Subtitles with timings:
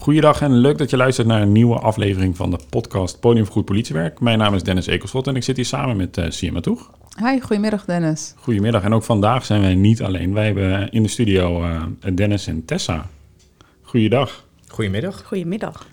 [0.00, 3.54] Goeiedag en leuk dat je luistert naar een nieuwe aflevering van de podcast Podium voor
[3.54, 4.20] Goed Politiewerk.
[4.20, 6.90] Mijn naam is Dennis Ekelschot en ik zit hier samen met uh, Sierma Toeg.
[7.24, 8.34] Hi, goedemiddag Dennis.
[8.36, 10.34] Goedemiddag en ook vandaag zijn wij niet alleen.
[10.34, 11.82] Wij hebben in de studio uh,
[12.14, 13.06] Dennis en Tessa.
[13.82, 14.44] Goeiedag.
[14.68, 15.22] Goedemiddag.
[15.24, 15.86] Goedemiddag.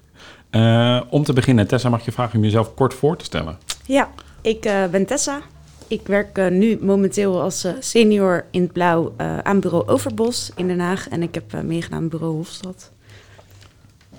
[0.52, 3.58] Uh, om te beginnen, Tessa, mag je vragen om jezelf kort voor te stellen?
[3.86, 4.10] Ja,
[4.42, 4.62] ik
[4.92, 5.42] ben Tessa.
[5.88, 9.14] Ik werk nu momenteel als senior in het blauw
[9.44, 11.10] aan bureau Overbos in Den Haag.
[11.10, 12.92] En ik heb meegedaan aan bureau Hofstad.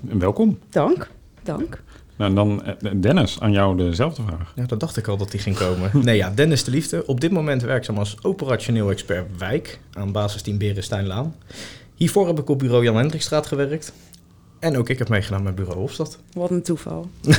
[0.00, 0.58] Welkom.
[0.70, 1.10] Dank,
[1.42, 1.82] dank.
[2.16, 4.52] Nou, dan eh, Dennis, aan jou dezelfde vraag.
[4.54, 5.90] Ja, dat dacht ik al dat die ging komen.
[6.04, 7.06] nee, ja, Dennis de Liefde.
[7.06, 11.34] Op dit moment werkzaam als operationeel expert wijk aan basisteam Berensteinlaan.
[11.94, 13.92] Hiervoor heb ik op bureau Jan Hendrikstraat gewerkt.
[14.58, 16.18] En ook ik heb meegedaan met bureau Hofstad.
[16.32, 17.08] Wat een toeval.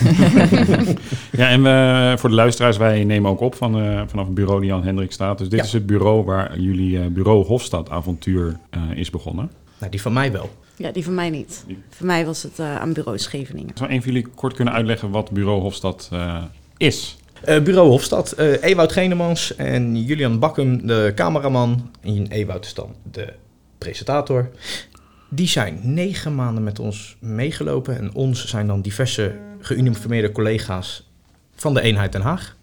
[1.32, 4.66] ja, en we, voor de luisteraars, wij nemen ook op van, uh, vanaf het bureau
[4.66, 5.38] Jan Hendrikstraat.
[5.38, 9.52] Dus dit is het bureau waar jullie uh, bureau Hofstad avontuur uh, is begonnen.
[9.80, 10.49] Nou, die van mij wel.
[10.80, 11.66] Ja, die van mij niet.
[11.90, 13.72] Voor mij was het uh, aan bureau Scheveningen.
[13.76, 16.44] Zou een van jullie kort kunnen uitleggen wat bureau Hofstad uh,
[16.77, 17.18] is?
[17.48, 21.91] Uh, bureau Hofstad, Ewout Genemans en Julian Bakkum, de cameraman.
[22.02, 23.34] En Ewout is dan de
[23.77, 24.49] presentator.
[25.30, 27.98] Die zijn negen maanden met ons meegelopen.
[27.98, 31.10] En ons zijn dan diverse geuniformeerde collega's
[31.55, 32.58] van de eenheid Den Haag.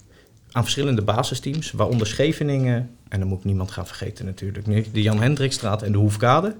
[0.53, 2.91] Aan verschillende basisteams, waaronder Scheveningen.
[3.09, 4.95] En dan moet ik niemand gaan vergeten natuurlijk.
[4.95, 6.55] De Jan Hendrikstraat en de Hoefkade.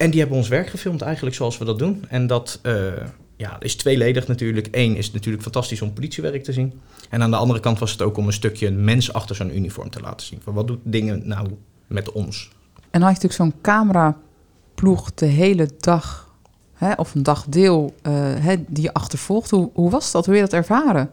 [0.00, 2.04] En die hebben ons werk gefilmd eigenlijk zoals we dat doen.
[2.08, 2.92] En dat uh,
[3.36, 4.68] ja, is tweeledig natuurlijk.
[4.70, 6.80] Eén is natuurlijk fantastisch om politiewerk te zien.
[7.10, 9.90] En aan de andere kant was het ook om een stukje mens achter zo'n uniform
[9.90, 10.40] te laten zien.
[10.42, 11.48] Van wat doet dingen nou
[11.86, 12.50] met ons?
[12.90, 16.34] En had je natuurlijk zo'n cameraploeg de hele dag,
[16.74, 19.50] hè, of een dagdeel, uh, hè, die je achtervolgt.
[19.50, 20.26] Hoe, hoe was dat?
[20.26, 21.10] Hoe heb je dat ervaren?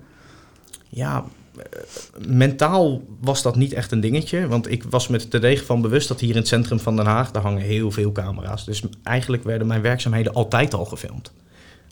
[0.90, 1.26] Ja,
[2.28, 4.48] mentaal was dat niet echt een dingetje.
[4.48, 7.06] Want ik was me er degen van bewust dat hier in het centrum van Den
[7.06, 7.32] Haag...
[7.32, 8.66] daar hangen heel veel camera's.
[8.66, 11.32] Dus eigenlijk werden mijn werkzaamheden altijd al gefilmd.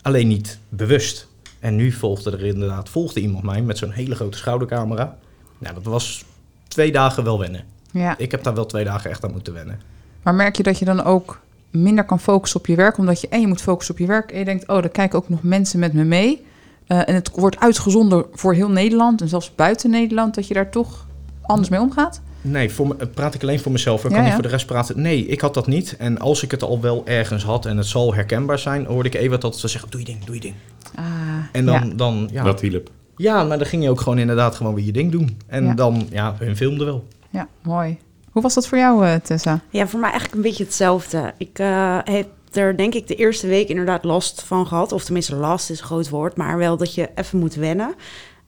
[0.02, 1.28] Alleen niet bewust.
[1.58, 5.18] En nu volgde er inderdaad volgde iemand mij met zo'n hele grote schoudercamera.
[5.58, 6.24] Nou, dat was
[6.68, 7.64] twee dagen wel wennen.
[7.90, 8.18] Ja.
[8.18, 9.80] Ik heb daar wel twee dagen echt aan moeten wennen.
[10.22, 11.40] Maar merk je dat je dan ook
[11.70, 12.98] minder kan focussen op je werk...
[12.98, 14.32] omdat je en je moet focussen op je werk...
[14.32, 16.44] en je denkt, oh, daar kijken ook nog mensen met me mee...
[16.88, 20.70] Uh, en het wordt uitgezonden voor heel Nederland en zelfs buiten Nederland, dat je daar
[20.70, 21.06] toch
[21.42, 22.20] anders mee omgaat?
[22.40, 24.04] Nee, voor me, praat ik alleen voor mezelf.
[24.04, 24.34] Ik ja, kan niet ja.
[24.34, 25.00] voor de rest praten.
[25.00, 25.96] Nee, ik had dat niet.
[25.96, 29.14] En als ik het al wel ergens had en het zal herkenbaar zijn, hoorde ik
[29.14, 30.54] even dat ze zeggen: doe je ding, doe je ding.
[30.94, 31.04] Ah,
[31.52, 31.94] en dan, ja.
[31.94, 32.42] dan ja.
[32.42, 32.90] Dat hielp.
[33.16, 35.38] Ja, maar dan ging je ook gewoon inderdaad gewoon weer je ding doen.
[35.46, 37.06] En dan, ja, hun filmde wel.
[37.30, 37.98] Ja, mooi.
[38.30, 39.60] Hoe was dat voor jou, uh, Tessa?
[39.70, 41.34] Ja, voor mij eigenlijk een beetje hetzelfde.
[41.36, 44.92] Ik uh, heb er denk ik de eerste week inderdaad last van gehad.
[44.92, 47.94] Of tenminste last is een groot woord, maar wel dat je even moet wennen.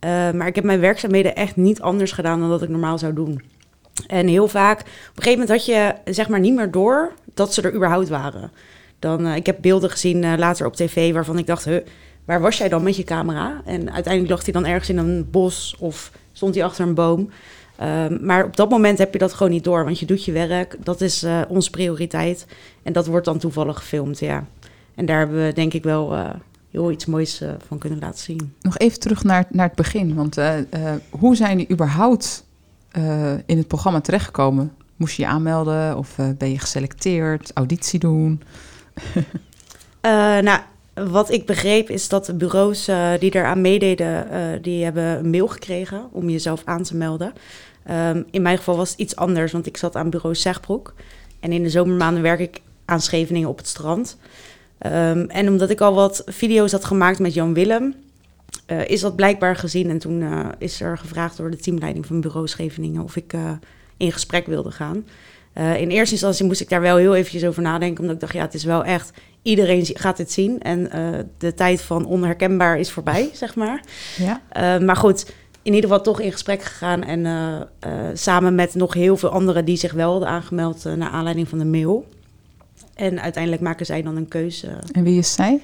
[0.05, 3.13] Uh, maar ik heb mijn werkzaamheden echt niet anders gedaan dan dat ik normaal zou
[3.13, 3.43] doen.
[4.07, 7.55] En heel vaak, op een gegeven moment had je zeg maar niet meer door dat
[7.55, 8.51] ze er überhaupt waren.
[8.99, 11.69] Dan, uh, ik heb beelden gezien uh, later op tv waarvan ik dacht,
[12.25, 13.63] waar was jij dan met je camera?
[13.65, 17.31] En uiteindelijk lag hij dan ergens in een bos of stond hij achter een boom.
[17.83, 20.33] Um, maar op dat moment heb je dat gewoon niet door, want je doet je
[20.33, 20.77] werk.
[20.81, 22.47] Dat is uh, onze prioriteit.
[22.83, 24.47] En dat wordt dan toevallig gefilmd, ja.
[24.95, 26.31] En daar hebben we denk ik wel uh,
[26.71, 28.55] heel iets moois uh, van kunnen laten zien.
[28.61, 30.15] Nog even terug naar, naar het begin.
[30.15, 30.37] Want
[31.11, 32.45] hoe zijn jullie überhaupt
[33.47, 34.73] in het programma terechtgekomen?
[34.97, 38.43] Moest je je aanmelden of ben je geselecteerd, auditie doen?
[40.43, 40.61] nou,
[41.07, 45.31] wat ik begreep is dat de bureaus uh, die eraan meededen, uh, die hebben een
[45.31, 47.33] mail gekregen om jezelf aan te melden.
[47.91, 50.95] Um, in mijn geval was het iets anders, want ik zat aan bureau Zegbroek.
[51.41, 54.17] En in de zomermaanden werk ik aan Scheveningen op het strand.
[54.87, 57.95] Um, en omdat ik al wat video's had gemaakt met Jan Willem,
[58.67, 59.91] uh, is dat blijkbaar gezien.
[59.91, 60.25] En toen
[60.59, 63.35] is er gevraagd door de teamleiding van bureau Scheveningen of ik
[63.97, 65.07] in gesprek wilde gaan.
[65.55, 68.43] In eerste instantie moest ik daar wel heel eventjes over nadenken, omdat ik dacht, ja,
[68.43, 69.11] het is wel echt,
[69.43, 70.63] iedereen gaat dit zien.
[70.63, 70.91] En
[71.39, 73.83] de tijd van onherkenbaar is voorbij, zeg maar.
[74.17, 74.41] Ja.
[74.79, 75.33] Maar goed,
[75.69, 77.69] in ieder geval toch in gesprek gegaan en
[78.15, 81.65] samen met nog heel veel anderen die zich wel hadden aangemeld naar aanleiding van de
[81.65, 82.09] mail.
[82.95, 84.69] En uiteindelijk maken zij dan een keuze.
[84.93, 85.61] En wie is zij?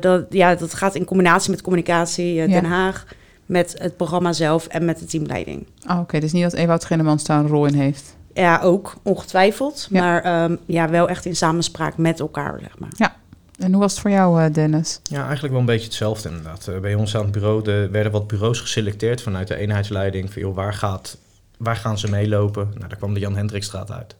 [0.00, 2.64] dat, ja, dat gaat in combinatie met communicatie Den ja.
[2.64, 3.06] Haag,
[3.46, 5.66] met het programma zelf en met de teamleiding.
[5.86, 6.20] Oh, Oké, okay.
[6.20, 8.16] dus niet dat Ewout Genemans daar een rol in heeft?
[8.34, 9.88] Ja, ook, ongetwijfeld.
[9.90, 10.00] Ja.
[10.00, 12.92] Maar um, ja, wel echt in samenspraak met elkaar, zeg maar.
[12.96, 13.14] Ja.
[13.58, 15.00] En hoe was het voor jou, uh, Dennis?
[15.02, 16.66] Ja, eigenlijk wel een beetje hetzelfde inderdaad.
[16.68, 20.32] Uh, bij ons aan het bureau de, werden wat bureaus geselecteerd vanuit de eenheidsleiding.
[20.32, 21.18] Van, waar, gaat,
[21.56, 22.68] waar gaan ze meelopen?
[22.74, 24.16] Nou, daar kwam de Jan Hendrikstraat uit.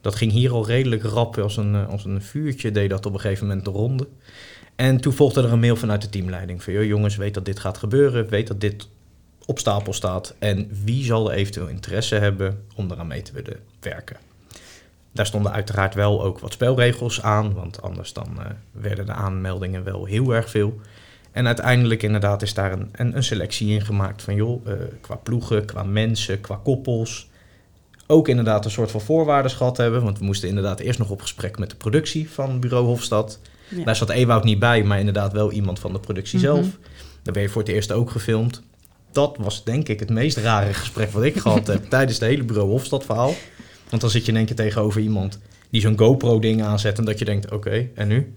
[0.00, 3.20] Dat ging hier al redelijk rap als een, als een vuurtje, deed dat op een
[3.20, 4.08] gegeven moment de ronde.
[4.76, 6.62] En toen volgde er een mail vanuit de teamleiding.
[6.62, 8.28] Van, jongens, weet dat dit gaat gebeuren.
[8.28, 8.88] Weet dat dit
[9.46, 13.56] op stapel staat en wie zal er eventueel interesse hebben om eraan mee te willen
[13.80, 14.16] werken.
[15.12, 19.84] Daar stonden uiteraard wel ook wat spelregels aan, want anders dan eh, werden de aanmeldingen
[19.84, 20.80] wel heel erg veel.
[21.32, 25.64] En uiteindelijk inderdaad is daar een, een, selectie in gemaakt van joh, eh, qua ploegen,
[25.64, 27.28] qua mensen, qua koppels.
[28.06, 31.20] Ook inderdaad een soort van voorwaarden gehad hebben, want we moesten inderdaad eerst nog op
[31.20, 33.40] gesprek met de productie van Bureau Hofstad.
[33.68, 33.84] Ja.
[33.84, 36.46] Daar zat Ewout niet bij, maar inderdaad wel iemand van de productie Mhm.
[36.46, 36.66] zelf.
[37.22, 38.62] Daar ben je voor het eerst ook gefilmd.
[39.12, 42.44] Dat was denk ik het meest rare gesprek wat ik gehad heb tijdens het hele
[42.44, 43.34] Bureau Hofstad verhaal.
[43.90, 45.38] Want dan zit je in één keer tegenover iemand
[45.70, 48.34] die zo'n GoPro-ding aanzet en dat je denkt, oké, en nu?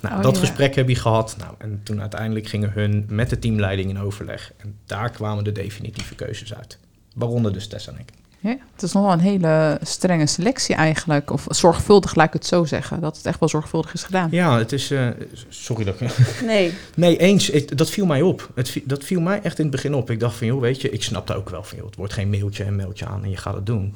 [0.00, 0.40] Nou, Oh, dat ja.
[0.40, 1.36] gesprek heb je gehad.
[1.38, 4.52] Nou, en toen uiteindelijk gingen hun met de teamleiding in overleg.
[4.56, 6.78] En daar kwamen de definitieve keuzes uit.
[7.14, 8.10] Waaronder dus Tess en ik.
[8.40, 11.30] Ja, het is nog wel een hele strenge selectie eigenlijk.
[11.30, 13.00] Of zorgvuldig, laat ik het zo zeggen.
[13.00, 14.28] Dat het echt wel zorgvuldig is gedaan.
[14.30, 14.90] Ja, het is...
[14.90, 15.08] eh,
[15.48, 16.08] sorry dat ik...
[16.44, 17.50] Nee, Nee, eens.
[17.66, 18.50] Dat viel mij op.
[18.54, 20.10] Het, dat viel mij echt in het begin op.
[20.10, 22.30] Ik dacht van, joh, weet je, ik snapte ook wel van, joh, het wordt geen
[22.30, 23.94] mailtje en mailtje aan en je gaat het doen.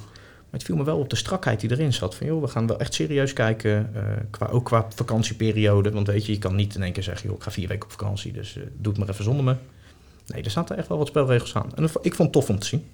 [0.56, 2.14] Maar het viel me wel op de strakheid die erin zat.
[2.14, 5.91] Van, joh, we gaan wel echt serieus kijken, eh, qua, ook qua vakantieperiode.
[5.91, 7.85] Want weet je, je kan niet in één keer zeggen, joh, ik ga vier weken
[7.85, 9.55] op vakantie, dus eh, doe het maar even zonder me.
[10.26, 11.70] Nee, er zaten echt wel wat spelregels aan.
[11.75, 12.85] En dat ik vond het tof om te zien.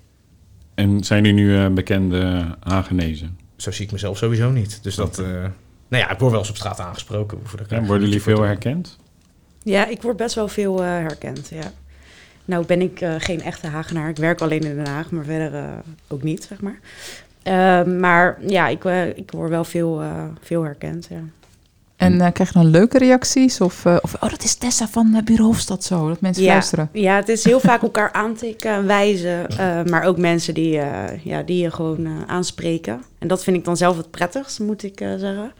[0.74, 3.38] En zijn er nu eh, bekende aangenezen?
[3.56, 4.82] Zo zie ik mezelf sowieso niet.
[4.82, 5.26] Dus dat, eh,
[5.88, 7.38] nou ja, ik word wel eens op straat aangesproken.
[7.68, 8.98] Ja, worden jullie veel te herkend?
[9.62, 11.72] ja, ik word best wel veel eh, herkend, ja.
[12.44, 14.08] Nou ben ik eh, geen echte Hagenaar.
[14.08, 15.70] Ik werk alleen in Den Haag, maar verder eh,
[16.08, 16.78] ook niet, zeg maar.
[17.42, 21.20] Eh, maar ja, ik, eh, ik word wel veel, eh, veel herkend, ja.
[21.96, 23.60] En eh, krijg je dan leuke reacties?
[23.60, 26.08] Of, of oh, dat is Tessa van uh, Bureau Hofstad zo.
[26.08, 26.48] Dat mensen Ja.
[26.52, 26.88] luisteren.
[26.92, 29.46] Ja, het is heel vaak elkaar aantikken, wijzen,
[29.90, 30.80] maar ook mensen die,
[31.22, 33.02] ja, die je gewoon aanspreken.
[33.18, 35.52] En dat vind ik dan zelf het prettigst, moet ik zeggen.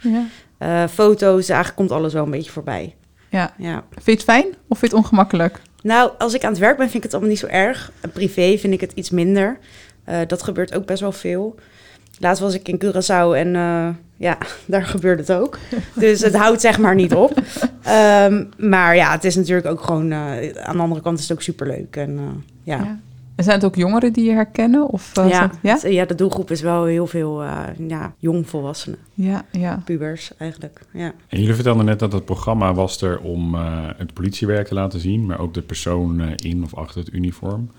[0.58, 0.88] Ja.
[0.88, 2.94] Foto's, eigenlijk komt alles wel een beetje voorbij.
[3.30, 3.52] ja.
[3.58, 3.84] Ja.
[3.90, 5.60] Vind je het fijn of vind je het ongemakkelijk?
[5.82, 7.92] Nou, als ik aan het werk ben, vind ik het allemaal niet zo erg.
[8.12, 9.58] Privé vind ik het iets minder.
[10.04, 11.54] Eh, dat gebeurt ook best wel veel.
[12.18, 15.58] Laatst was ik in Curaçao en eh, ja, daar gebeurde het ook.
[15.94, 17.32] Dus het houdt zeg maar niet op.
[17.82, 20.10] Ehm, maar ja, het is natuurlijk ook gewoon...
[20.12, 20.18] eh,
[20.62, 21.96] aan de andere kant is het ook superleuk.
[21.96, 22.24] En eh,
[22.62, 22.98] ja, Ja.
[23.34, 24.88] En zijn het ook jongeren die je herkennen?
[24.88, 25.78] Of, eh, ja, ja?
[25.82, 29.82] ja, de doelgroep is wel heel veel eh, ja, jongvolwassenen, Ja, ja.
[29.84, 30.80] pubers eigenlijk.
[30.92, 31.12] Ja.
[31.28, 35.00] En jullie vertelden net dat het programma was er om eh, het politiewerk te laten
[35.00, 37.70] zien, maar ook de persoon in of achter het uniform.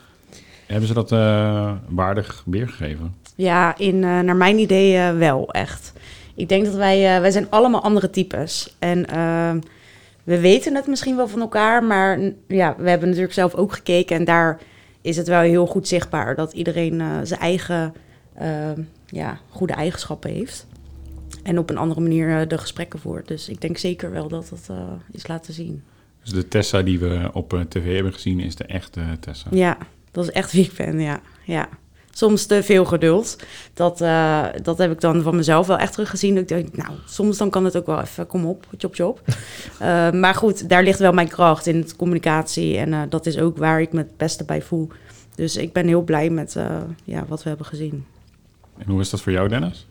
[0.65, 3.15] Hebben ze dat eh, waardig weergegeven?
[3.36, 5.94] Ja, in, eh, naar mijn idee eh, wel, echt.
[6.36, 8.75] Ik denk dat wij, wij zijn allemaal andere types.
[8.80, 9.60] En ehm,
[10.24, 14.15] we weten het misschien wel van elkaar, maar ja, we hebben natuurlijk zelf ook gekeken.
[14.15, 14.60] En daar
[15.01, 17.94] is het wel heel goed zichtbaar dat iedereen zijn eigen
[18.36, 20.68] ehm, ja, goede eigenschappen heeft.
[21.44, 23.27] En op een andere manier de gesprekken voert.
[23.27, 24.77] Dus ik denk zeker wel dat dat
[25.12, 25.83] is laten zien.
[26.24, 29.48] Dus de Tessa die we op tv hebben gezien is de echte Tessa.
[29.51, 29.77] Ja,
[30.13, 31.19] dat is echt wie ik ben, ja.
[31.44, 31.69] ja.
[32.12, 33.38] Soms te veel geduld.
[33.74, 36.38] Dat, eh, dat heb ik dan van mezelf wel echt teruggezien.
[36.38, 39.21] Ik denk, nou, soms dan kan het ook wel even, kom op, chop chop.
[39.80, 42.77] Eh, maar goed, daar ligt wel mijn kracht in het communicatie.
[42.77, 44.89] En eh, dat is ook waar ik me het beste bij voel.
[45.36, 46.57] Dus ik ben heel blij met
[47.04, 48.06] ja, wat we hebben gezien.
[48.77, 49.88] En hoe is dat voor jou, Dennis?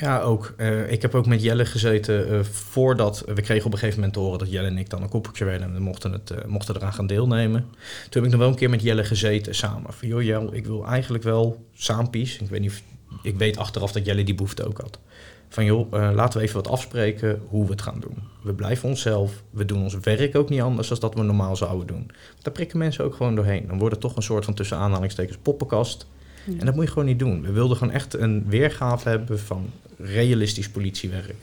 [0.00, 0.54] Ja, ook.
[0.56, 3.22] Eh, ik heb ook met Jelle gezeten eh, voordat...
[3.26, 5.44] we kregen op een gegeven moment te horen dat Jelle en ik dan een koppeltje
[5.44, 5.68] werden...
[5.68, 7.60] en we mochten, het, eh, mochten eraan gaan deelnemen.
[8.08, 9.92] Toen heb ik nog wel een keer met Jelle gezeten samen.
[9.92, 12.38] Van, joh, Jelle, ik wil eigenlijk wel saampies.
[12.38, 12.82] Ik weet, niet
[13.22, 14.98] ik weet achteraf dat Jelle die behoefte ook had.
[15.48, 18.16] Van joh, laten we even wat afspreken hoe we het gaan doen.
[18.42, 19.42] We blijven onszelf.
[19.50, 22.10] We doen ons werk ook niet anders dan dat we normaal zouden doen.
[22.42, 23.66] Daar prikken mensen ook gewoon doorheen.
[23.66, 26.06] Dan wordt het toch een soort van tussen aanhalingstekens poppenkast.
[26.58, 27.42] En dat moet je gewoon niet doen.
[27.42, 31.34] We wilden gewoon echt een weergave hebben van realistisch politiewerk.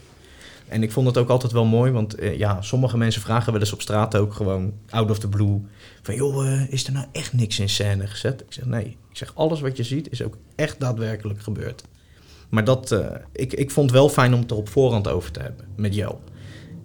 [0.68, 3.62] En ik vond het ook altijd wel mooi, want eh, ja, sommige mensen vragen wel
[3.62, 5.62] eens op straat ook gewoon out of the blue.
[6.02, 8.42] Van joh, eh, is er nou echt niks in scène gezet?
[8.42, 8.98] Ik zeg nee.
[9.10, 11.84] Ik zeg alles wat je ziet is ook echt daadwerkelijk gebeurd.
[12.50, 15.32] Maar dat, eh, ik, ik vond het wel fijn om het er op voorhand over
[15.32, 16.16] te hebben met jou.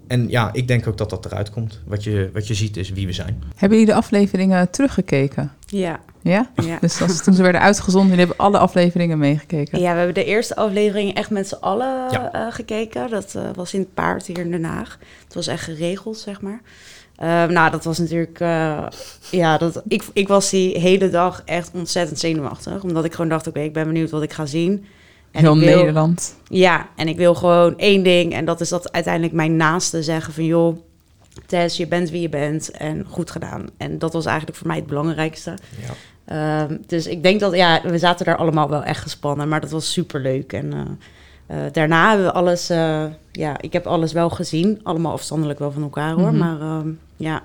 [0.07, 1.81] En ja, ik denk ook dat dat eruit komt.
[1.87, 3.43] Wat je, wat je ziet is wie we zijn.
[3.57, 5.53] Hebben jullie de afleveringen teruggekeken?
[5.67, 6.51] Ja, Ja?
[6.55, 6.79] ja.
[6.81, 9.81] Dus dat is toen ze werden uitgezonden, jullie hebben alle afleveringen meegekeken.
[9.81, 12.33] Ja, we hebben de eerste aflevering echt met z'n allen Ja.
[12.33, 13.11] eh, gekeken.
[13.11, 14.99] Dat eh, was in het paard hier in Den Haag.
[15.25, 16.61] Het was echt geregeld, zeg maar.
[17.17, 18.41] Eh, nou, dat was natuurlijk...
[18.41, 18.87] eh,
[19.31, 22.83] ja, dat, ik, ik was die hele dag echt ontzettend zenuwachtig.
[22.83, 24.85] Omdat ik gewoon dacht, oké, ik ben benieuwd wat ik ga zien.
[25.31, 26.37] En Heel wil- Nederland.
[26.49, 28.33] Ja, en ik wil gewoon één ding.
[28.33, 30.45] En dat is dat uiteindelijk mijn naasten zeggen van...
[30.45, 30.77] joh,
[31.47, 33.67] Tess, je bent wie je bent en goed gedaan.
[33.77, 35.51] En dat was eigenlijk voor mij het belangrijkste.
[35.81, 35.95] Ja.
[36.33, 39.71] Ehm, dus ik denk dat, ja, we zaten daar allemaal wel echt gespannen, maar dat
[39.71, 40.53] was super leuk.
[40.53, 45.13] En eh, eh, daarna hebben we alles, eh, ja, ik heb alles wel gezien, allemaal
[45.13, 46.39] afstandelijk wel van elkaar hoor, Mhm.
[46.39, 47.43] maar ehm, ja,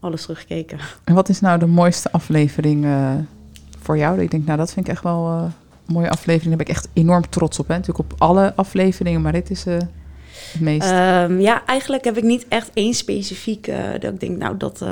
[0.00, 0.78] alles teruggekeken.
[1.04, 2.86] En wat is nou de mooiste aflevering
[3.82, 4.20] voor jou?
[4.20, 5.26] Ik denk, nou, dat vind ik echt wel...
[5.26, 5.44] eh,
[5.92, 6.48] mooie aflevering.
[6.56, 7.68] Daar ben ik echt enorm trots op.
[7.68, 7.74] Hè?
[7.76, 9.86] Natuurlijk op alle afleveringen, maar dit is het
[10.60, 10.90] meest.
[10.90, 14.84] Ehm, ja, eigenlijk heb ik niet echt één specifiek eh, dat ik denk, nou, dat,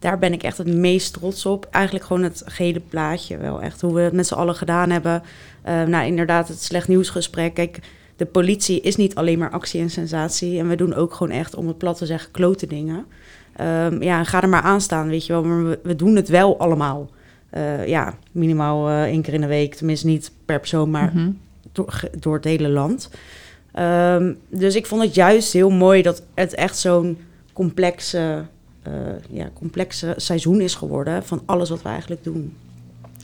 [0.00, 1.68] daar ben ik echt het meest trots op.
[1.70, 3.80] Eigenlijk gewoon het gehele plaatje wel echt.
[3.80, 5.22] Hoe we het met z'n allen gedaan hebben.
[5.62, 7.54] Eh, nou, inderdaad, het slecht nieuwsgesprek.
[7.54, 7.78] Kijk,
[8.16, 10.58] de politie is niet alleen maar actie en sensatie.
[10.58, 13.04] En we doen ook gewoon echt, om het plat te zeggen, klote dingen.
[13.56, 15.44] Ehm, ja, ga er maar aan staan, weet je wel.
[15.44, 17.10] Maar we, we doen het wel allemaal.
[17.50, 19.74] Eh, ja, minimaal eh, één keer in de week.
[19.74, 21.30] Tenminste niet per persoon, maar Mhm.
[22.18, 23.10] door het hele land.
[23.72, 27.18] Ehm, dus ik vond het juist heel mooi dat het echt zo'n
[27.52, 28.44] complexe,
[28.82, 28.92] eh,
[29.30, 32.54] ja, complexe seizoen is geworden van alles wat we eigenlijk doen.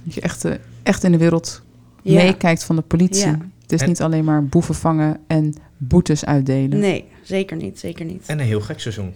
[0.04, 1.62] Dat je echt, eh, echt in de wereld
[2.02, 2.22] Ja.
[2.22, 3.26] meekijkt van de politie.
[3.26, 3.38] Ja.
[3.62, 6.78] Het is En- niet alleen maar boeven vangen en boetes uitdelen.
[6.78, 8.26] Nee, zeker niet, zeker niet.
[8.26, 9.12] En een heel gek seizoen.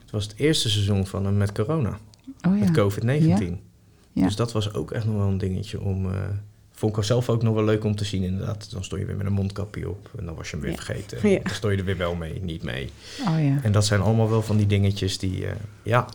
[0.00, 1.88] Het was het eerste seizoen van hem met corona,
[2.48, 2.64] Oh ja.
[2.64, 3.60] met COVID-19.
[4.12, 4.24] Ja.
[4.24, 6.06] Dus dat was ook echt nog wel een dingetje om...
[6.06, 6.20] eh
[6.78, 8.68] vond ik zelf ook nog wel leuk om te zien inderdaad.
[8.70, 10.82] Dan stond je weer met een mondkapje op en dan was je hem weer Ja.
[10.82, 11.30] vergeten.
[11.30, 11.38] Ja.
[11.42, 12.90] Dan stond je er weer wel mee, niet mee.
[13.28, 13.58] Oh ja.
[13.62, 15.46] En dat zijn allemaal wel van die dingetjes die...
[15.46, 16.06] eh, ja.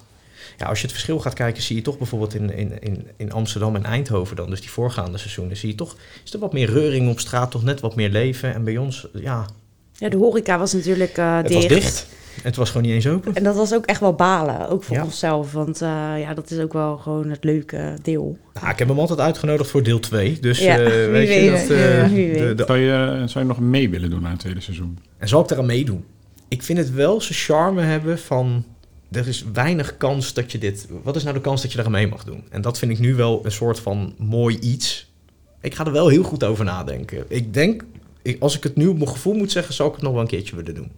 [0.58, 3.32] ja, als je het verschil gaat kijken, zie je toch bijvoorbeeld in, in, in, in
[3.32, 4.50] Amsterdam en Eindhoven dan...
[4.50, 5.96] dus die voorgaande seizoenen, zie je toch...
[6.24, 8.54] is er wat meer reuring op straat, toch net wat meer leven.
[8.54, 9.46] En bij ons, ja,
[9.98, 11.60] Ja, de horeca was natuurlijk eh, het dicht.
[11.62, 12.08] was dicht.
[12.42, 13.34] Het was gewoon niet eens open.
[13.36, 15.04] En dat was ook echt wel balen, ook voor Ja.
[15.04, 15.52] onszelf.
[15.52, 18.38] Want eh, ja, dat is ook wel gewoon het leuke deel.
[18.54, 20.38] Nou, ik heb hem altijd uitgenodigd voor deel 2.
[20.40, 21.68] Dus Ja, eh, weet je, dat, eh,
[22.58, 24.98] de- Zou je, zou je nog mee willen doen aan het tweede seizoen?
[25.18, 26.04] En zal ik eraan meedoen?
[26.48, 28.66] Ik vind het wel zijn charme hebben van...
[29.12, 30.88] Er is weinig kans dat je dit...
[31.04, 32.44] Wat is nou de kans dat je eraan mee mag doen?
[32.50, 35.12] En dat vind ik nu wel een soort van mooi iets.
[35.62, 37.24] Ik ga er wel heel goed over nadenken.
[37.28, 37.84] Ik denk,
[38.22, 39.74] ik, als ik het nu op mijn gevoel moet zeggen...
[39.74, 40.92] zou ik het nog wel een keertje willen doen.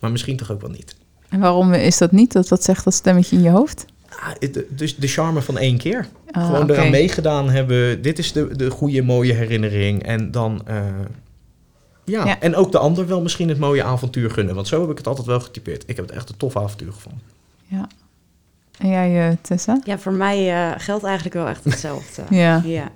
[0.00, 0.96] Maar misschien toch ook wel niet.
[1.28, 2.32] En waarom is dat niet?
[2.32, 3.84] Dat, wat zegt dat stemmetje in je hoofd?
[4.08, 6.08] Ah, het- dus de charme van één keer.
[6.30, 6.72] Ah, Gewoon oké.
[6.72, 8.02] eraan meegedaan hebben.
[8.02, 10.02] Dit is de, de goede, mooie herinnering.
[10.02, 10.62] En dan...
[10.66, 10.84] eh,
[12.04, 12.24] ja.
[12.26, 12.40] Ja.
[12.40, 14.54] en ook de ander wel misschien het mooie avontuur gunnen.
[14.54, 15.82] Want zo heb ik het altijd wel getypeerd.
[15.86, 17.20] Ik heb het echt een tof avontuur gevonden.
[17.66, 17.86] Ja.
[18.78, 19.80] En jij, eh, Tessa?
[19.84, 22.22] Ja, voor mij eh, geldt eigenlijk wel echt hetzelfde.
[22.36, 22.62] Ja.
[22.64, 22.90] Ja.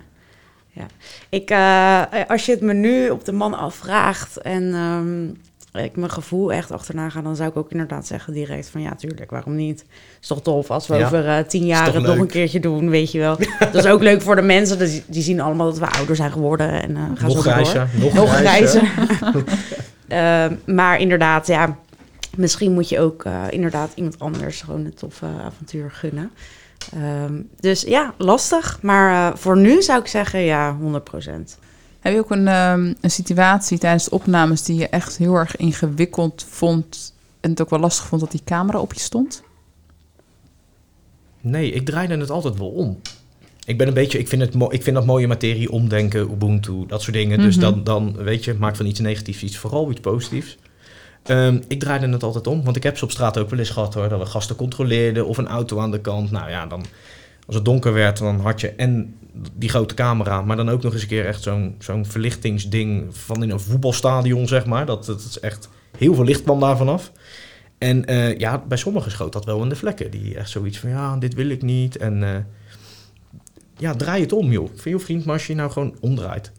[0.70, 0.87] ja.
[1.28, 5.28] Ik, eh, als je het me nu op de man afvraagt en ehm,
[5.83, 8.95] ik mijn gevoel echt achterna ga, dan zou ik ook inderdaad zeggen direct van ja,
[8.95, 9.85] tuurlijk, waarom niet?
[10.21, 11.04] Is toch tof als we Ja.
[11.07, 13.37] over eh, tien jaar nog een keertje doen, weet je wel.
[13.73, 16.33] Dat is ook leuk voor de mensen, die, die zien allemaal dat we ouder zijn
[16.33, 17.88] geworden en eh gaan nog zo maar door.
[18.00, 18.93] Nog, Nog grijzer.
[20.09, 21.76] Ehm, maar inderdaad, ja,
[22.37, 26.31] misschien moet je ook eh, inderdaad iemand anders gewoon een toffe avontuur gunnen.
[26.95, 28.78] Ehm, dus ja, lastig.
[28.83, 31.59] Maar eh, voor nu zou ik zeggen ja, 100%.
[32.04, 35.56] Heb je ook een, ehm, een situatie tijdens de opnames die je echt heel erg
[35.56, 39.42] ingewikkeld vond en het ook wel lastig vond dat die camera op je stond?
[41.40, 43.00] Nee, ik draaide het altijd wel om.
[43.64, 47.02] Ik ben een beetje, ik vind, het ik vind dat mooie materie, omdenken, Ubuntu, dat
[47.02, 47.38] soort dingen.
[47.38, 47.64] Dus Mhm.
[47.64, 50.56] dan, dan, weet je, maak van iets negatiefs iets vooral iets positiefs.
[51.23, 53.70] Ehm, ik draaide het altijd om, want ik heb ze op straat ook wel eens
[53.70, 54.08] gehad hoor.
[54.08, 56.30] Dat we gasten controleerden of een auto aan de kant.
[56.30, 56.84] Nou ja, dan,
[57.46, 59.14] als het donker werd, dan had je en
[59.56, 63.42] die grote camera, maar dan ook nog eens een keer echt zo'n zo'n verlichtingsding van
[63.42, 64.86] in een voetbalstadion, zeg maar.
[64.86, 67.12] Dat, dat is echt, heel veel licht kwam daar vanaf.
[67.78, 70.10] En eh, ja, bij sommigen schoot dat wel in de vlekken.
[70.10, 71.96] Die echt zoiets van, ja, dit wil ik niet.
[71.96, 72.42] En eh,
[73.76, 74.68] ja, draai het om, joh.
[74.74, 76.52] Vind je vriend, maar als je nou gewoon omdraait,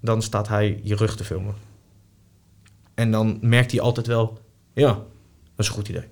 [0.00, 1.54] dan staat hij je rug te filmen.
[2.94, 4.38] En dan merkt hij altijd wel,
[4.72, 5.04] ja, dat
[5.56, 6.04] is een goed idee.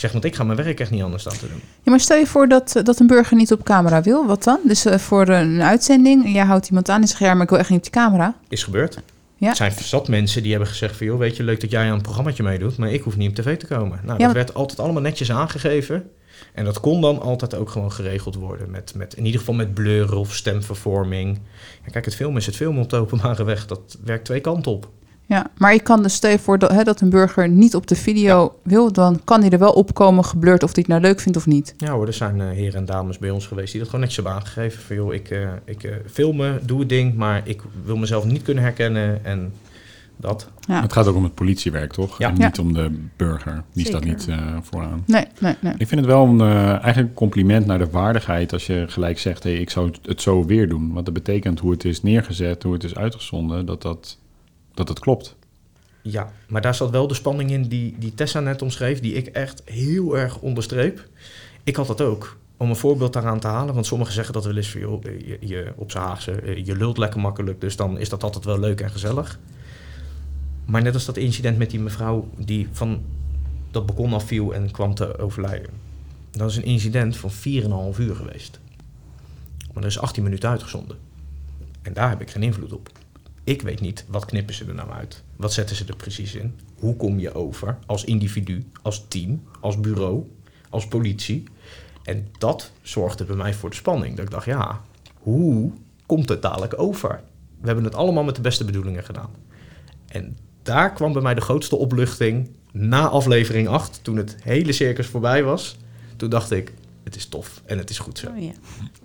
[0.00, 1.60] Zeg, want ik ga mijn werk echt niet anders staan te doen.
[1.82, 4.44] Ja, maar stel je voor dat, eh, dat een burger niet op camera wil, wat
[4.44, 4.58] dan?
[4.64, 7.48] Dus eh, voor een uitzending, en jij houdt iemand aan en zegt, ja, maar ik
[7.48, 8.34] wil echt niet op die camera.
[8.48, 8.98] Is gebeurd.
[9.36, 9.48] Ja.
[9.48, 11.06] Er zijn zat mensen die hebben gezegd van...
[11.06, 12.76] joh, weet je, leuk dat jij aan een programmaatje meedoet...
[12.76, 14.00] maar ik hoef niet op tv te komen.
[14.04, 16.10] Nou, dat werd altijd allemaal netjes aangegeven.
[16.54, 18.70] En dat kon dan altijd ook gewoon geregeld worden.
[18.70, 21.38] Met, met, in ieder geval met blur of stemvervorming.
[21.84, 23.66] Ja, kijk, het film is het film op de openbare weg.
[23.66, 24.88] Dat werkt twee kanten op.
[25.34, 27.86] Ja, maar je kan dus stel je voor dat, hè, dat een burger niet op
[27.86, 31.20] de video wil, dan kan hij er wel opkomen geblurred of hij het nou leuk
[31.20, 31.74] vindt of niet.
[31.76, 33.70] Ja hoor, er zijn eh, heren en dames bij ons geweest...
[33.70, 34.82] die dat gewoon netjes hebben aangegeven.
[34.82, 37.14] Van joh, ik, eh, ik eh, filmen, doe het ding...
[37.14, 39.52] maar ik wil mezelf niet kunnen herkennen en
[40.20, 40.48] dat.
[40.60, 40.82] Ja.
[40.82, 42.18] Het gaat ook om het politiewerk, toch?
[42.18, 42.28] Ja.
[42.28, 42.46] En Ja.
[42.46, 43.62] niet om de burger.
[43.72, 45.02] Die staat niet eh, vooraan.
[45.06, 45.72] Nee, nee, nee.
[45.78, 49.18] Ik vind het wel een, eh, eigenlijk een compliment naar de waardigheid als je gelijk
[49.18, 50.92] zegt, hey, ik zou het zo weer doen.
[50.92, 54.18] Want dat betekent hoe het is neergezet, hoe het is uitgezonden, dat dat,
[54.74, 55.36] dat het klopt.
[56.02, 59.26] Ja, maar daar zat wel de spanning in die, die Tessa net omschreef, die ik
[59.26, 61.08] echt heel erg onderstreep.
[61.64, 62.38] Ik had dat ook.
[62.56, 65.72] Om een voorbeeld daaraan te halen, want sommigen zeggen dat wel eens van, je, je,
[65.76, 68.80] op z'n Haagse, eh, je lult lekker makkelijk, dus dan is dat altijd wel leuk
[68.80, 69.38] en gezellig.
[70.64, 73.02] Maar net als dat incident met die mevrouw die van
[73.70, 75.70] dat balkon afviel en kwam te overlijden.
[76.30, 78.60] Dat is een incident van 4,5 uur geweest.
[79.72, 80.96] Maar er is 18 minuten uitgezonden.
[81.82, 82.90] En daar heb ik geen invloed op.
[83.44, 85.22] Ik weet niet, wat knippen ze er nou uit?
[85.36, 86.58] Wat zetten ze er precies in?
[86.78, 90.24] Hoe kom je over als individu, als team, als bureau,
[90.70, 91.44] als politie?
[92.02, 94.16] En dat zorgde bij mij voor de spanning.
[94.16, 94.80] Dat ik dacht, ja,
[95.14, 95.72] hoe
[96.06, 97.20] komt het dadelijk over?
[97.60, 99.30] We hebben het allemaal met de beste bedoelingen gedaan.
[100.06, 105.06] En daar kwam bij mij de grootste opluchting na aflevering 8, toen het hele circus
[105.06, 105.76] voorbij was.
[106.16, 106.72] Toen dacht ik,
[107.04, 108.26] het is tof en het is goed zo.
[108.26, 108.52] Oh, ja.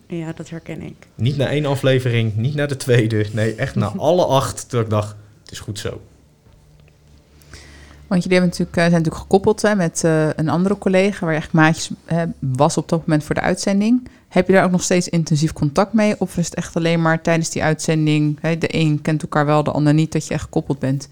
[0.08, 1.08] ja, dat herken ik.
[1.16, 3.26] Niet na één aflevering, niet na de tweede.
[3.32, 4.70] Nee, echt na alle acht.
[4.70, 6.02] Toen ik dacht, het is goed zo.
[8.08, 11.26] Want jullie hebben natuurlijk, eh, zijn natuurlijk gekoppeld hè, met uh, een andere collega...
[11.26, 14.08] waar je eigenlijk maatjes uh, was op dat moment voor de uitzending.
[14.28, 16.20] Heb je daar ook nog steeds intensief contact mee?
[16.20, 18.38] Of is het echt alleen maar tijdens die uitzending...
[18.42, 21.10] Hè, de een kent elkaar wel, de ander niet, dat je echt gekoppeld bent?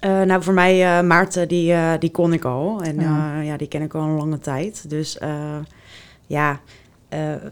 [0.00, 2.82] Uh, nou, voor mij, uh, Maarten, die, uh, die kon ik al.
[2.82, 3.40] En ja.
[3.40, 3.56] ja.
[3.56, 4.90] die ken ik al een lange tijd.
[4.90, 5.18] Dus
[6.26, 6.60] ja,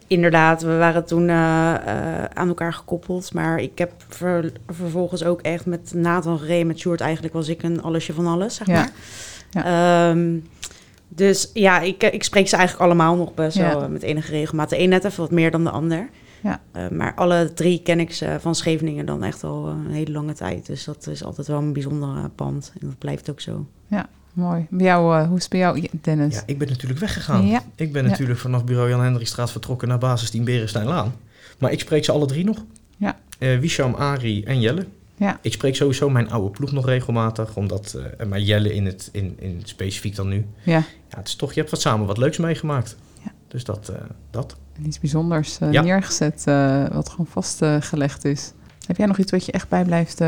[0.06, 3.32] inderdaad, we waren toen aan elkaar gekoppeld.
[3.32, 7.00] Maar ik heb ver, vervolgens ook echt met Nathan gereden, met Sjoerd.
[7.00, 8.90] Eigenlijk was ik een allesje van alles, zeg maar.
[9.50, 10.10] Ja.
[10.10, 10.48] Um,
[11.08, 14.70] dus ja, ik, ik spreek ze eigenlijk allemaal nog best wel met enige regelmaat.
[14.70, 16.08] De een net even wat meer dan de ander.
[16.44, 16.60] Ja.
[16.76, 20.32] Uh, maar alle drie ken ik ze van Scheveningen dan echt al een hele lange
[20.32, 20.66] tijd.
[20.66, 22.72] Dus dat is altijd wel een bijzondere pand.
[22.80, 23.66] En dat blijft ook zo.
[23.86, 24.66] Ja, mooi.
[24.70, 26.34] Bij jou, uh, hoe is het bij jou, Dennis?
[26.34, 27.46] Ja, ik ben natuurlijk weggegaan.
[27.46, 27.62] Ja.
[27.74, 31.14] Ik ben natuurlijk vanaf bureau Jan Hendrikstraat vertrokken naar basisteam Berensteinlaan.
[31.58, 32.64] Maar ik spreek ze alle drie nog.
[32.96, 33.18] Ja.
[33.38, 34.86] Uh, Wisham, Ari en Jelle.
[35.16, 35.38] Ja.
[35.42, 39.36] Ik spreek sowieso mijn oude ploeg nog regelmatig, omdat uh, maar Jelle in het in,
[39.38, 40.46] in specifiek dan nu.
[40.62, 40.72] Ja.
[41.08, 41.16] ja.
[41.16, 42.96] Het is toch, je hebt wat samen wat leuks meegemaakt.
[43.54, 43.90] Dus dat.
[43.90, 43.96] Uh,
[44.30, 44.56] dat.
[44.76, 45.82] En iets bijzonders uh, ja.
[45.82, 46.44] neergezet,
[46.92, 48.52] wat gewoon vastgelegd is.
[48.86, 50.20] Heb jij nog iets wat je echt bijblijft,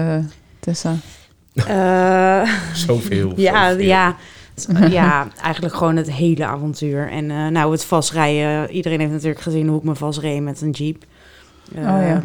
[0.61, 0.95] Tessa?
[2.87, 3.33] zoveel.
[3.37, 3.87] Ja, zoveel.
[3.87, 4.17] ja.
[4.91, 7.11] ja, eigenlijk gewoon het hele avontuur.
[7.11, 8.71] En nou, het vastrijden.
[8.71, 11.05] Iedereen heeft natuurlijk gezien hoe ik me vastreed met een jeep.
[11.75, 12.23] Uh, oh ja.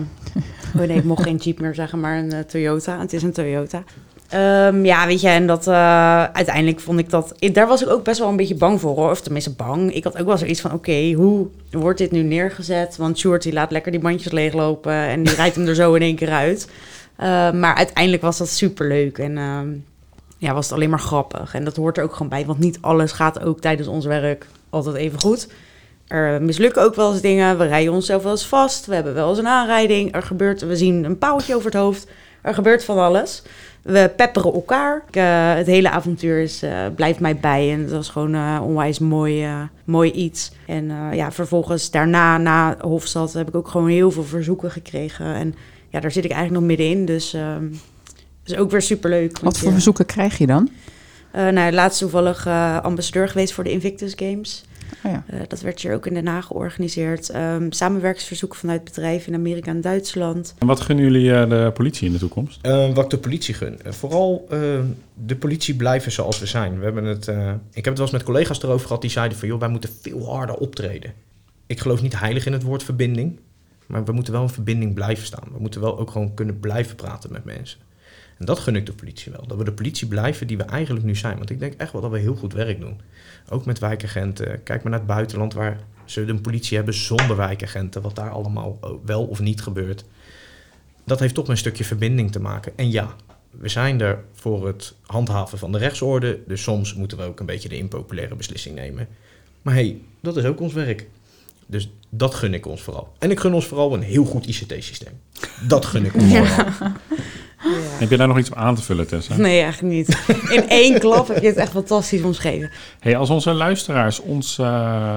[0.76, 3.00] oh nee, ik mocht geen Jeep meer zeggen, maar een uh, Toyota.
[3.00, 3.84] Het is een Toyota.
[4.34, 7.34] Um, ja, weet je, en dat uh, uiteindelijk vond ik dat.
[7.54, 9.10] Daar was ik ook best wel een beetje bang voor, hoor.
[9.10, 9.94] Of tenminste bang.
[9.94, 12.98] Ik had ook wel zoiets van: oké, hoe wordt dit nu neergezet?
[12.98, 16.16] Want die laat lekker die bandjes leeglopen en die rijdt hem er zo in één
[16.16, 16.70] keer uit.
[17.54, 19.38] maar uiteindelijk was dat super leuk en
[20.38, 21.54] ja, was het alleen maar grappig.
[21.54, 24.48] En dat hoort er ook gewoon bij, want niet alles gaat ook tijdens ons werk
[24.70, 25.48] altijd even goed.
[26.08, 27.58] Er mislukken ook wel eens dingen.
[27.58, 28.86] We rijden onszelf wel eens vast.
[28.86, 30.16] We hebben wel eens een aanrijding.
[30.16, 32.08] Er gebeurt, we zien een paaltje over het hoofd.
[32.42, 33.44] Er gebeurt van alles.
[33.82, 35.04] We pepperen elkaar.
[35.08, 37.72] Ik, uh, het hele avontuur is, uh, blijft mij bij.
[37.72, 39.48] En het was gewoon uh, onwijs mooi,
[39.84, 40.52] mooi iets.
[40.68, 45.26] En ja, vervolgens daarna, na Hofstad, heb ik ook gewoon heel veel verzoeken gekregen.
[45.26, 45.56] En
[45.90, 47.06] ja, daar zit ik eigenlijk nog middenin.
[47.06, 49.40] Dus dat is ook weer superleuk.
[49.40, 50.70] Wat voor verzoeken krijg je dan?
[51.32, 52.48] nou, laatst toevallig
[52.82, 54.64] ambassadeur geweest voor de Invictus Games.
[55.04, 55.24] Oh ja.
[55.34, 57.36] uh, dat werd hier ook in Den Haag georganiseerd.
[57.36, 60.56] Um, samenwerkingsverzoek vanuit bedrijven in Amerika en Duitsland.
[60.58, 62.60] En wat gunnen jullie uh, de politie in de toekomst?
[62.66, 63.80] Uh, wat ik de politie gun?
[63.84, 64.48] vooral
[65.26, 66.78] de politie blijven zoals we zijn.
[66.78, 67.36] We hebben het, ik
[67.74, 69.48] heb het wel eens met collega's erover gehad die zeiden van...
[69.48, 71.14] joh, wij moeten veel harder optreden.
[71.66, 73.40] Ik geloof niet heilig in het woord verbinding.
[73.88, 75.48] Maar we moeten wel een verbinding blijven staan.
[75.54, 77.80] We moeten wel ook gewoon kunnen blijven praten met mensen.
[78.38, 79.48] En dat gun ik de politie wel.
[79.48, 81.38] Dat we de politie blijven die we eigenlijk nu zijn.
[81.38, 83.02] Want ik denk echt wel dat we heel goed werk doen.
[83.50, 84.64] Ook met wijkagenten.
[84.64, 88.02] Kijk maar naar het buitenland waar ze een politie hebben zonder wijkagenten.
[88.02, 90.06] Wat daar allemaal wel of niet gebeurt.
[91.06, 92.72] Dat heeft toch een stukje verbinding te maken.
[92.76, 93.16] En ja,
[93.52, 96.40] we zijn er voor het handhaven van de rechtsorde.
[96.48, 99.08] Dus soms moeten we ook een beetje de impopulaire beslissing nemen.
[99.62, 101.10] Maar hey, dat is ook ons werk.
[101.66, 103.14] Dus dat gun ik ons vooral.
[103.20, 105.20] En ik gun ons vooral een heel goed ICT-systeem.
[105.68, 106.92] Dat gun ik ons vooral.
[107.64, 107.70] Ja.
[108.00, 109.38] Heb je daar nog iets op aan te vullen, Tessa?
[109.38, 110.18] Nee, eigenlijk niet.
[110.50, 112.70] In één klap heb je het echt fantastisch omschreven.
[113.00, 114.66] Hey, als onze luisteraars ons, uh,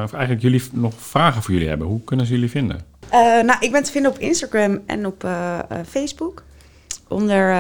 [0.05, 2.81] of eigenlijk jullie nog vragen voor jullie hebben, hoe kunnen ze jullie vinden?
[3.05, 6.43] Uh, nou, ik ben te vinden op Instagram en op uh, Facebook.
[7.09, 7.57] Onder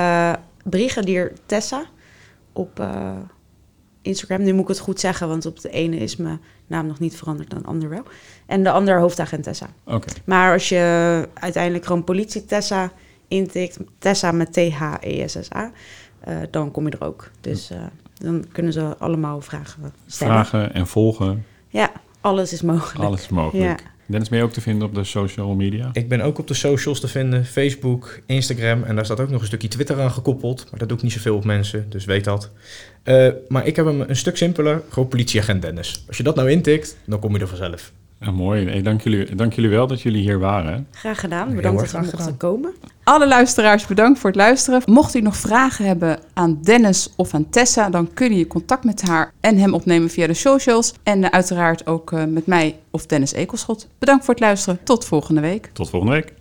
[0.64, 1.84] Brigadier Tessa
[2.52, 2.86] op
[4.02, 4.42] Instagram.
[4.42, 7.16] Nu moet ik het goed zeggen, want op de ene is mijn naam nog niet
[7.16, 8.02] veranderd dan de andere wel.
[8.46, 9.66] En de andere hoofdagent Tessa.
[9.84, 9.96] Oké.
[9.96, 10.14] Okay.
[10.24, 12.92] Maar als je uiteindelijk gewoon politie Tessa
[13.28, 15.72] intikt, Tessa met T-H-E-S-S-A,
[16.28, 17.30] uh, dan kom je er ook.
[17.40, 17.78] Dus uh,
[18.14, 20.32] dan kunnen ze allemaal vragen stellen.
[20.32, 21.44] Vragen en volgen.
[21.68, 23.04] Ja, alles is mogelijk.
[23.04, 23.80] Alles is mogelijk.
[23.80, 23.92] Ja.
[24.06, 25.90] Dennis, ben je ook te vinden op de social media?
[25.92, 27.44] Ik ben ook op de socials te vinden.
[27.44, 28.82] Facebook, Instagram.
[28.82, 30.66] En daar staat ook nog een stukje Twitter aan gekoppeld.
[30.70, 32.50] Maar dat doe ik niet zoveel op mensen, dus weet dat.
[33.04, 34.82] Uh, maar ik heb hem een stuk simpeler.
[34.88, 36.04] Gewoon politieagent Dennis.
[36.06, 37.92] Als je dat nou intikt, dan kom je er vanzelf.
[38.20, 38.68] Ja, mooi.
[38.68, 40.86] Hey, dank, jullie, dank jullie wel dat jullie hier waren.
[40.90, 41.54] Graag gedaan.
[41.54, 42.74] Bedankt dat we mochten komen.
[43.04, 44.82] Alle luisteraars bedankt voor het luisteren.
[44.86, 47.90] Mocht u nog vragen hebben aan Dennis of aan Tessa...
[47.90, 50.94] dan kun je contact met haar en hem opnemen via de socials.
[51.02, 53.88] En uh, uiteraard ook uh, met mij of Dennis Ekelschot.
[53.98, 54.78] Bedankt voor het luisteren.
[54.84, 55.70] Tot volgende week.
[55.72, 56.32] Tot volgende week.